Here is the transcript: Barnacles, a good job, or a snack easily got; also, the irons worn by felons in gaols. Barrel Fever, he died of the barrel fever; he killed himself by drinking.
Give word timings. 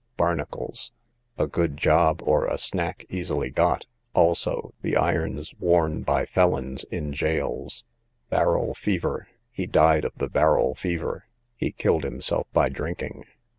Barnacles, 0.17 0.91
a 1.37 1.45
good 1.45 1.77
job, 1.77 2.23
or 2.23 2.47
a 2.47 2.57
snack 2.57 3.05
easily 3.09 3.51
got; 3.51 3.85
also, 4.15 4.73
the 4.81 4.97
irons 4.97 5.53
worn 5.59 6.01
by 6.01 6.25
felons 6.25 6.83
in 6.85 7.11
gaols. 7.11 7.85
Barrel 8.31 8.73
Fever, 8.73 9.27
he 9.51 9.67
died 9.67 10.03
of 10.03 10.13
the 10.17 10.27
barrel 10.27 10.73
fever; 10.73 11.25
he 11.55 11.71
killed 11.71 12.03
himself 12.03 12.47
by 12.51 12.67
drinking. 12.67 13.25